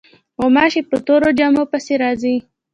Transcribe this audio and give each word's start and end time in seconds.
غوماشې 0.37 0.81
په 0.89 0.95
تورو 1.05 1.29
جامو 1.37 1.63
پسې 1.71 1.93
راځي. 2.01 2.35